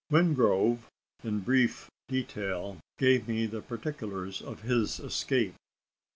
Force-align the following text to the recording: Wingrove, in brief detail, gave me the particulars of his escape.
Wingrove, 0.11 0.79
in 1.23 1.41
brief 1.41 1.91
detail, 2.07 2.79
gave 2.97 3.27
me 3.27 3.45
the 3.45 3.61
particulars 3.61 4.41
of 4.41 4.63
his 4.63 4.99
escape. 4.99 5.53